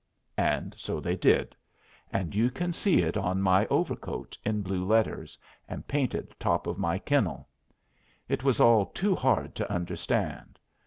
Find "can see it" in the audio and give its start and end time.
2.49-3.15